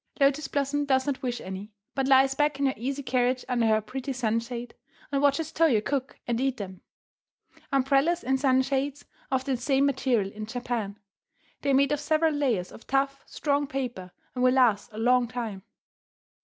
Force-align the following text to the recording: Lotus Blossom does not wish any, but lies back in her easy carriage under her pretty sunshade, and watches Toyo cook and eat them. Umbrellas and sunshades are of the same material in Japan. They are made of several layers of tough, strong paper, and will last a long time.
Lotus 0.19 0.47
Blossom 0.47 0.85
does 0.85 1.05
not 1.05 1.21
wish 1.21 1.39
any, 1.41 1.73
but 1.93 2.07
lies 2.07 2.33
back 2.33 2.57
in 2.59 2.65
her 2.65 2.73
easy 2.75 3.03
carriage 3.03 3.45
under 3.47 3.67
her 3.67 3.81
pretty 3.81 4.13
sunshade, 4.13 4.73
and 5.11 5.21
watches 5.21 5.51
Toyo 5.51 5.79
cook 5.79 6.19
and 6.25 6.41
eat 6.41 6.57
them. 6.57 6.81
Umbrellas 7.71 8.23
and 8.23 8.39
sunshades 8.39 9.05
are 9.31 9.35
of 9.35 9.45
the 9.45 9.55
same 9.55 9.85
material 9.85 10.31
in 10.31 10.47
Japan. 10.47 10.97
They 11.61 11.69
are 11.69 11.75
made 11.75 11.91
of 11.91 11.99
several 11.99 12.33
layers 12.33 12.71
of 12.71 12.87
tough, 12.87 13.21
strong 13.27 13.67
paper, 13.67 14.11
and 14.33 14.43
will 14.43 14.53
last 14.55 14.89
a 14.91 14.97
long 14.97 15.27
time. 15.27 15.61